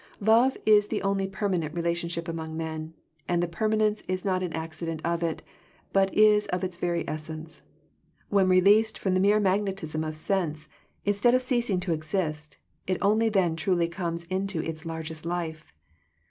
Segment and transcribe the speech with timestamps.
[0.19, 2.95] Love is the only permanent relation ship among men,
[3.27, 5.43] and the permanence is not an accident of it,
[5.93, 7.61] but is of its very essence.
[8.29, 10.67] When released from the mere magnetism of sense,
[11.05, 15.71] instead of ceasing to exist, it only then truly comes into its largest life.